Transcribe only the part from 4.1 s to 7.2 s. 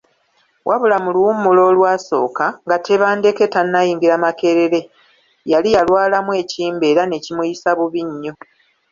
Makerere yali yalwalamu ekimbe era ne